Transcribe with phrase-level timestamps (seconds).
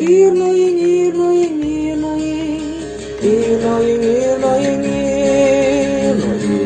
[0.00, 2.64] Irnoying, irnoying, irnoying,
[3.20, 6.64] irnoying, irnoying, irnoying.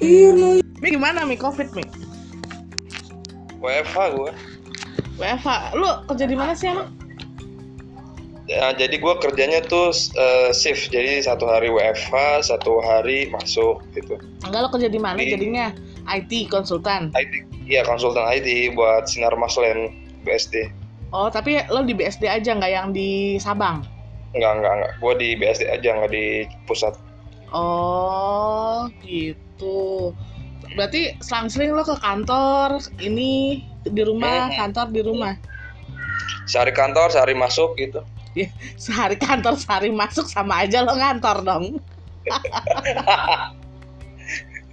[0.00, 0.64] Irnoying.
[0.80, 1.84] Mi gimana Mi Covid Mi?
[3.60, 4.32] WFH gue
[5.16, 6.88] WFH, lu kerja di mana sih emang?
[8.46, 12.14] ya, jadi gue kerjanya tuh eh, shift jadi satu hari WFH
[12.46, 14.16] satu hari masuk gitu
[14.48, 15.76] Enggak lo kerja di mana Di- jadinya?
[16.08, 17.12] IT konsultan.
[17.12, 17.32] IT
[17.66, 19.92] iya konsultan IT buat sinar maslen
[20.24, 20.85] BSD
[21.16, 23.80] Oh, tapi lo di BSD aja nggak yang di Sabang?
[24.36, 26.26] enggak enggak enggak gue di BSD aja nggak di
[26.68, 26.92] pusat
[27.48, 30.12] Oh, gitu.
[30.76, 34.68] Berarti selang-seling lo ke kantor, ini di rumah, Hmm.
[34.68, 35.32] kantor di rumah.
[36.44, 38.04] sehari kantor sehari masuk gitu
[38.76, 41.64] Sehari kantor, sehari masuk sama aja lo ngantor dong.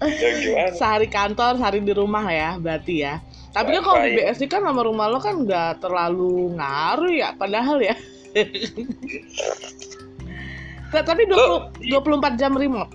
[0.04, 3.24] ya gimana Sehari kantor, sehari di rumah ya, berarti ya.
[3.54, 4.18] Tapi kan kalau di.
[4.18, 7.96] BSD kan sama rumah lo kan nggak terlalu ngaruh ya, padahal ya.
[10.94, 12.94] Nah, Tapi 20, 24 jam remote.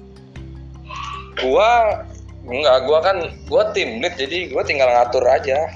[1.42, 2.02] gua
[2.46, 3.16] enggak gua kan
[3.50, 5.66] gua tim lead jadi gua tinggal ngatur aja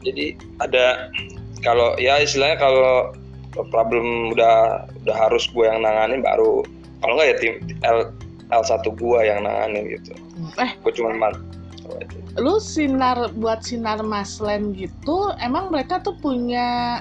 [0.00, 1.12] jadi ada
[1.60, 3.12] kalau ya istilahnya kalau
[3.72, 6.60] problem udah udah harus gue yang nanganin baru
[7.00, 7.98] kalau enggak ya tim L
[8.52, 10.12] L1 gua yang nanganin gitu
[10.60, 11.12] Eh, gue cuma
[12.40, 17.00] lu sinar buat sinar maslen gitu, emang mereka tuh punya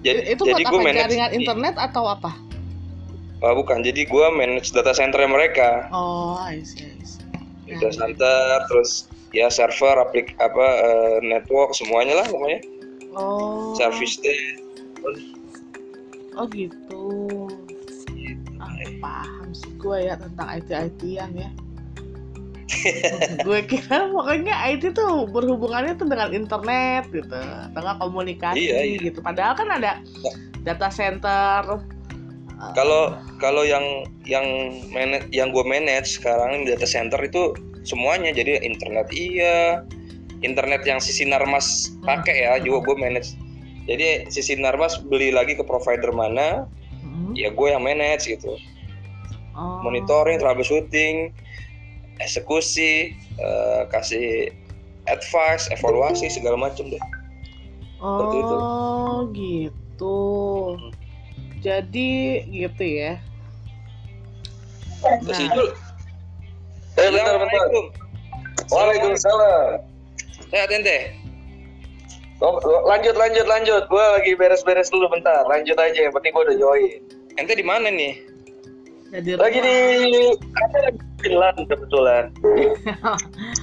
[0.00, 2.32] jadi itu jadi buat gue apa manage jaringan internet atau apa?
[3.44, 7.20] Oh, bukan jadi gua manage data center mereka Oh, I see, I see.
[7.68, 12.60] data center terus ya server aplik apa eh, network semuanya lah pokoknya
[13.16, 13.72] Oh.
[13.72, 14.60] service desk
[16.36, 17.04] Oh gitu.
[18.60, 18.68] Ah,
[19.00, 21.50] paham sih gue ya tentang IT ITan ya.
[23.46, 27.38] Gue kira pokoknya IT tuh berhubungannya tuh dengan internet gitu,
[27.70, 28.98] dengan komunikasi Iya, iya.
[29.06, 29.22] gitu.
[29.22, 30.02] Padahal kan ada
[30.66, 31.62] data center.
[32.74, 34.46] Kalau kalau yang yang
[34.90, 37.52] manage yang gue manage sekarang di data center itu
[37.86, 39.84] semuanya jadi internet iya,
[40.42, 43.38] internet yang si Sinarmas pakai ya juga gue manage.
[43.86, 46.66] Jadi si Sinarmas beli lagi ke provider mana,
[47.06, 48.58] hmm, ya gue yang manage gitu.
[49.54, 49.78] oh.
[49.86, 51.30] Monitoring, troubleshooting,
[52.18, 54.50] eksekusi, eh, kasih
[55.06, 57.02] advice, evaluasi segala macam deh.
[57.96, 58.56] seperti itu.
[58.60, 60.20] Oh gitu.
[61.64, 62.12] Jadi
[62.44, 63.16] gitu ya.
[65.24, 65.48] Terus Nah.
[65.48, 65.62] itu
[66.96, 67.64] Eh, bentar, bentar.
[68.72, 69.84] Waalaikumsalam.
[70.48, 71.12] Sehat ente?
[72.40, 73.84] Oh, Lanjut, lanjut, lanjut.
[73.88, 75.44] Gue lagi beres-beres dulu bentar.
[75.44, 76.08] Lanjut aja.
[76.08, 77.00] Yang penting gue udah join.
[77.36, 78.16] Ente di mana nih?
[79.16, 79.76] Jadi Lagi di
[80.60, 82.28] ada lagi di Finland kebetulan.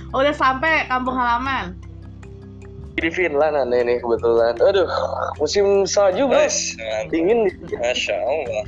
[0.10, 1.78] Oh, udah sampai kampung halaman.
[2.98, 4.58] Di Finland aneh nih kebetulan.
[4.58, 4.90] Aduh,
[5.38, 6.26] musim salju.
[6.26, 6.74] Mas,
[7.14, 7.54] Dingin nih.
[7.78, 8.66] Masya Allah.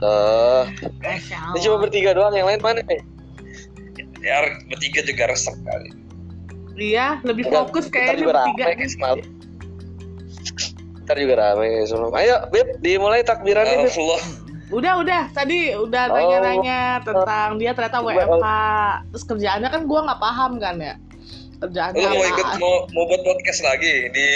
[0.00, 0.64] Oh,
[1.04, 1.16] Eh,
[1.52, 2.32] ini cuma bertiga doang.
[2.32, 3.00] Yang lain mana nih?
[4.20, 5.92] Ya bertiga juga resep kali.
[6.76, 8.64] Iya, lebih Enggak, fokus kayaknya bertiga.
[8.64, 9.24] rame kayak.
[11.04, 12.12] Ntar juga rame semalam.
[12.16, 13.92] Ayo, Beb, dimulai takbirannya, Beb.
[13.92, 14.22] Allah.
[14.68, 15.22] Udah, udah.
[15.30, 16.14] Tadi udah Oh.
[16.14, 18.46] nanya-nanya tentang dia ternyata WFH.
[19.10, 20.94] Terus kerjaannya kan gua nggak paham kan ya.
[21.58, 22.30] Kerjaannya Lu mau apa?
[22.30, 24.28] ikut mau mau buat podcast lagi di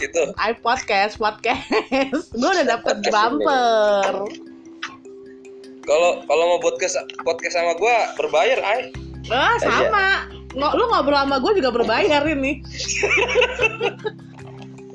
[0.00, 0.22] itu?
[0.34, 1.68] I podcast, podcast.
[2.32, 4.12] gua udah dapet bumper.
[5.84, 8.88] Kalau kalau mau podcast podcast sama gua berbayar, ay.
[9.28, 10.32] Ah, sama.
[10.54, 12.62] Ngo- lu ngobrol sama gue juga berbayar ini.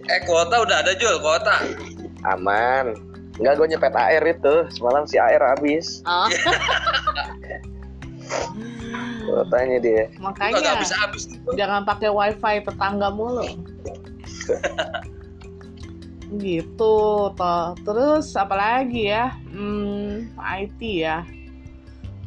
[0.09, 1.61] Eh kuota udah ada jual kuota.
[2.25, 2.97] Aman.
[3.39, 4.53] Enggak, gue nyepet air itu.
[4.75, 6.03] Semalam si air habis.
[6.03, 6.27] Oh,
[9.25, 10.03] Kuotanya dia.
[10.11, 11.23] Kagak makanya habis habis.
[11.55, 13.45] jangan pakai wifi tetangga mulu.
[16.43, 16.97] gitu
[17.33, 17.67] toh.
[17.81, 19.33] Terus apa lagi ya?
[19.49, 21.23] Hmm, IT ya.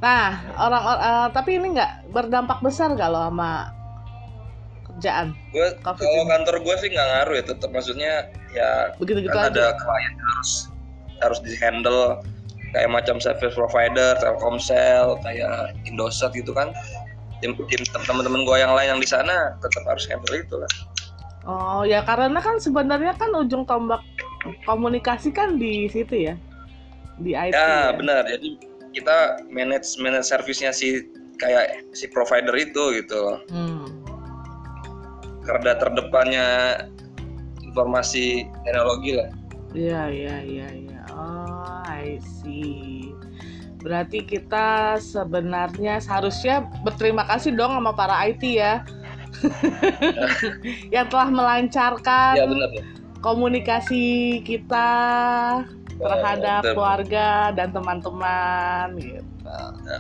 [0.03, 3.71] Nah, orang, orang tapi ini nggak berdampak besar kalau sama
[4.91, 5.31] kerjaan.
[5.55, 8.13] Gue kalau kantor gue sih nggak ngaruh ya, tetap maksudnya
[8.51, 9.71] ya Begitu-gitu kan aja.
[9.71, 10.72] ada klien yang harus
[11.23, 12.21] harus di handle
[12.73, 16.73] kayak macam service provider, Telkomsel, kayak Indosat gitu kan.
[17.43, 20.71] Tim, tim teman-teman gue yang lain yang di sana tetap harus handle itu lah.
[21.43, 23.99] Oh, ya karena kan sebenarnya kan ujung tombak
[24.63, 26.35] komunikasi kan di situ ya.
[27.19, 27.53] Di IT.
[27.55, 27.99] Ya ya.
[27.99, 28.23] benar.
[28.31, 28.63] Jadi
[28.95, 31.03] kita manage manage servisnya si
[31.43, 33.43] kayak si provider itu gitu.
[33.51, 33.91] Hmm.
[35.43, 36.47] Karena terdepannya
[37.67, 39.29] informasi teknologi lah.
[39.75, 40.92] Iya, iya, iya, iya.
[42.23, 43.13] See.
[43.83, 48.87] Berarti kita sebenarnya seharusnya berterima kasih dong sama para IT ya.
[50.95, 52.85] yang telah melancarkan ya benar ya.
[53.25, 54.91] komunikasi kita
[55.97, 56.75] terhadap betul.
[56.77, 59.25] keluarga dan teman-teman gitu.
[59.89, 59.99] Ya.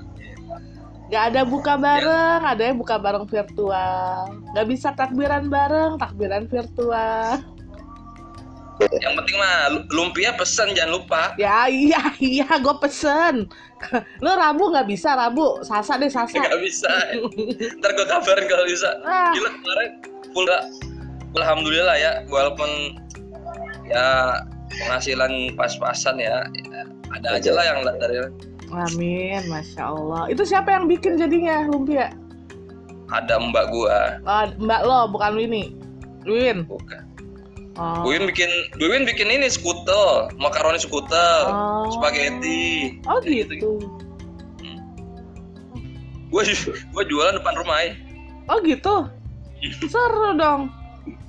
[1.12, 4.32] Gak ada buka bareng, ada yang buka bareng virtual.
[4.56, 7.44] Gak bisa takbiran bareng, takbiran virtual.
[8.80, 13.46] Yang penting mah lu- lumpia pesan jangan lupa Ya iya iya, gue pesen.
[14.18, 16.32] Lo Rabu nggak bisa Rabu, Sasa deh Sasa.
[16.32, 16.90] nggak bisa
[17.78, 19.90] ntar gue kabarin kalau bisa Ah, gila kemarin
[20.30, 20.62] full nggak
[21.34, 22.96] alhamdulillah ya walaupun
[23.84, 24.38] ya
[24.72, 26.82] penghasilan pas-pasan ya ya,
[27.12, 28.16] ada aja lah yang dari
[28.72, 30.22] amin, masya Allah.
[30.26, 32.08] Itu siapa yang bikin jadinya lumpia?
[33.12, 35.76] ada mbak gua Oh, Mbak lo, bukan Winnie.
[36.24, 36.64] Win.
[36.64, 37.04] bukan
[37.80, 38.04] Oh.
[38.04, 41.88] Win bikin Win bikin ini skutel makaroni skutel Oh.
[41.96, 43.80] spaghetti Oh Kayak gitu.
[46.32, 47.92] gue gue jualan depan rumah ya
[48.50, 49.06] Oh gitu.
[49.86, 50.66] Seru dong.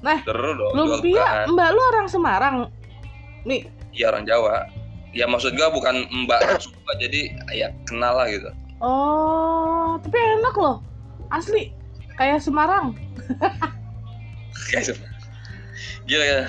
[0.01, 1.45] Nah, terus dong lumpia.
[1.45, 2.55] Mbak lu orang Semarang.
[3.45, 4.65] Nih, iya orang Jawa
[5.13, 8.49] ya maksud gua bukan mbak suka jadi ya kenal lah gitu
[8.81, 10.81] oh, tapi enak loh.
[11.29, 11.69] Asli
[12.17, 12.97] kayak Semarang.
[14.73, 15.12] kayak gitu.
[16.05, 16.43] Gila ya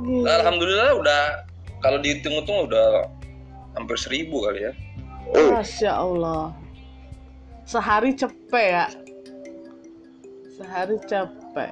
[0.00, 0.28] Gila.
[0.40, 1.22] alhamdulillah udah
[1.80, 3.08] kalau dihitung-hitung udah
[3.76, 4.72] hampir seribu kali ya
[5.30, 6.50] Masya Allah.
[7.62, 8.86] Sehari cepet ya.
[10.58, 11.70] Sehari cepet.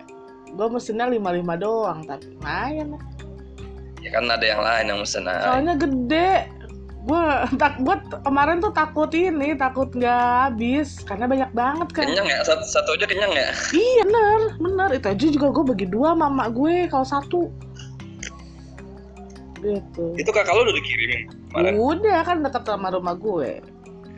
[0.55, 2.95] Gue mesinnya 55 doang, tapi lumayan
[3.99, 6.33] ya kan ada yang lain yang mesen Soalnya gede.
[6.99, 7.23] Gue
[7.57, 12.05] tak gua t- kemarin tuh takut ini, takut nggak habis karena banyak banget kan.
[12.05, 14.89] kenyang ya satu, satu aja kenyang ya Iya bener, bener.
[14.99, 17.43] Itu aja juga gue bagi dua sama emak gue kalau satu.
[19.59, 20.15] Gitu.
[20.15, 23.59] itu kakak lo udah dikirimin kemarin Udah kan dekat sama rumah gue.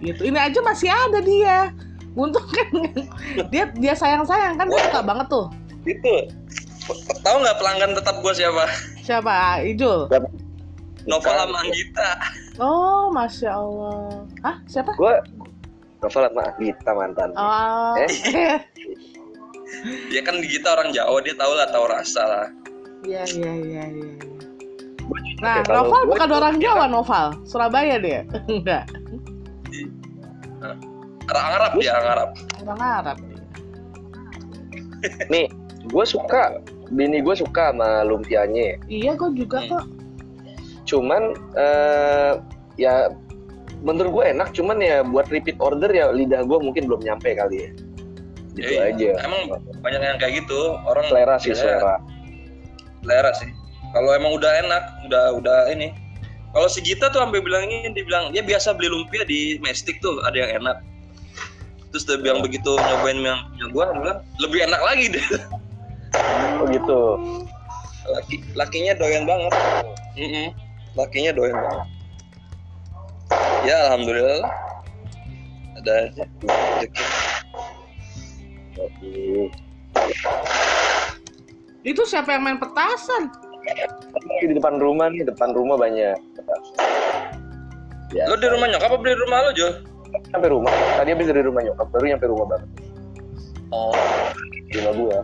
[0.00, 0.20] Gitu.
[0.28, 1.72] Ini aja masih ada dia.
[2.12, 2.68] Untung kan
[3.54, 5.46] dia dia sayang sayang kan dia suka banget tuh.
[5.88, 6.12] itu
[7.24, 8.68] tahu nggak pelanggan tetap gua siapa
[9.00, 9.64] Siapa?
[9.64, 10.12] Ijul.
[11.08, 12.20] Nova Manggita
[12.58, 14.26] Oh, masya Allah.
[14.43, 14.56] Hah?
[14.67, 14.91] Siapa?
[14.97, 15.14] Gue
[16.00, 17.31] novel sama Gita mantan.
[17.37, 17.94] Oh.
[20.11, 22.47] dia kan Gita orang Jawa dia tahu lah tahu rasa lah
[23.06, 24.12] Iya iya iya iya.
[25.41, 27.32] Nah, Ya, gue bukan orang Jawa, Noval.
[27.47, 28.26] Surabaya dia.
[28.50, 28.85] Enggak.
[31.31, 32.29] orang Arab dia orang Arab
[32.61, 33.44] Orang Arab dia.
[35.31, 35.47] Nih,
[35.87, 36.61] gue suka,
[36.91, 38.76] bini gue suka sama lumpianya.
[38.85, 39.70] Iya, gue juga Hmm.
[39.73, 39.85] kok.
[40.90, 41.22] Cuman
[41.54, 42.32] eh,
[42.75, 43.06] ya
[43.81, 47.64] menurut gue enak, cuman ya buat repeat order ya lidah gue mungkin belum nyampe kali
[47.64, 47.70] ya.
[48.50, 49.10] Gitu Iya, aja.
[49.25, 49.46] emang
[49.78, 52.02] banyak yang kayak gitu orang selera sih selera.
[53.00, 53.46] selera sih
[53.94, 55.94] kalau emang udah enak udah udah ini
[56.50, 60.19] kalau si Gita tuh sampai bilangnya dia bilang dia biasa beli lumpia di Mestik tuh
[60.26, 60.82] ada yang enak
[61.94, 65.26] terus dia bilang begitu nyobain yang punya gua dia bilang lebih enak lagi deh
[66.58, 67.00] Oh gitu.
[68.10, 69.52] laki lakinya doyan banget
[70.19, 70.48] Mm-mm.
[70.98, 71.88] Lakinya doyan banget
[73.64, 74.54] ya alhamdulillah lah.
[75.81, 77.04] ada aja rezeki.
[81.81, 83.32] Itu siapa yang main petasan?
[84.44, 86.16] Di depan rumah nih, depan rumah banyak.
[88.10, 89.69] Ya, lo di rumah nyokap apa di rumah lo Jo
[90.34, 90.72] sampai rumah.
[90.98, 92.69] Tadi habis dari rumah nyokap, baru nyampe rumah banget.
[93.70, 93.94] oh
[94.68, 95.18] Di rumah gua.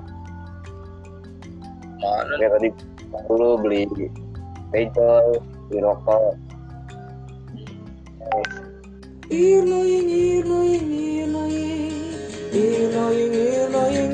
[1.97, 2.69] mana Kayak tadi
[3.27, 3.83] dulu beli
[4.71, 6.37] pecel, Biroko.
[9.31, 11.93] Irnoin, Irnoin, Irnoin,
[12.53, 14.06] Irnoin, Irnoin.